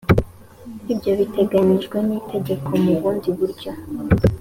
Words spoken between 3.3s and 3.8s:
buryo